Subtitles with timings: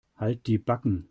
[0.15, 1.09] Halt die Backen.